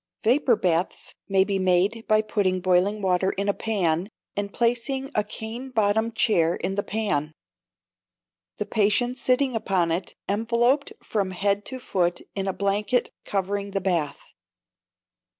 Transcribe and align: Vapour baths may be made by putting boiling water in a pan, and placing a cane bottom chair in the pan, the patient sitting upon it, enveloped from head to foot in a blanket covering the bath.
Vapour 0.23 0.55
baths 0.55 1.13
may 1.29 1.43
be 1.43 1.59
made 1.59 2.07
by 2.07 2.23
putting 2.23 2.59
boiling 2.59 3.03
water 3.03 3.29
in 3.33 3.47
a 3.47 3.53
pan, 3.53 4.09
and 4.35 4.51
placing 4.51 5.11
a 5.13 5.23
cane 5.23 5.69
bottom 5.69 6.11
chair 6.11 6.55
in 6.55 6.73
the 6.73 6.81
pan, 6.81 7.33
the 8.57 8.65
patient 8.65 9.19
sitting 9.19 9.55
upon 9.55 9.91
it, 9.91 10.15
enveloped 10.27 10.91
from 11.03 11.29
head 11.29 11.65
to 11.65 11.79
foot 11.79 12.19
in 12.33 12.47
a 12.47 12.51
blanket 12.51 13.11
covering 13.25 13.69
the 13.77 13.79
bath. 13.81 14.23